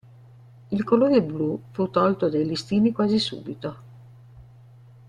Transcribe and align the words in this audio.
Il 0.71 0.83
colore 0.83 1.21
blu 1.21 1.61
fu 1.73 1.91
tolto 1.91 2.27
dai 2.27 2.43
listini 2.43 2.91
quasi 2.91 3.19
subito. 3.19 3.77